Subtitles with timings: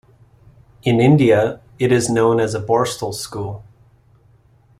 [0.81, 3.63] In India, it is known as a borstal school.